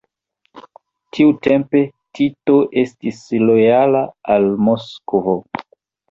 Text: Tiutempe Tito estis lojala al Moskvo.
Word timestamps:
Tiutempe 1.17 1.81
Tito 2.19 2.55
estis 2.83 3.19
lojala 3.49 4.01
al 4.37 4.49
Moskvo. 4.69 5.37